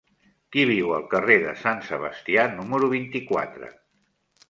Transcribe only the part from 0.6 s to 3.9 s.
viu al carrer de Sant Sebastià número vint-i-quatre?